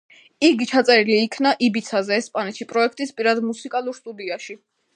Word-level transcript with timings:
იგი 0.47 0.67
ჩაწერილი 0.69 1.17
იქნა 1.25 1.51
იბიცაზე, 1.67 2.17
ესპანეთში, 2.23 2.67
პროექტის 2.73 3.13
პირად 3.19 3.43
მუსიკალურ 3.51 3.99
სტუდიაში. 4.03 4.61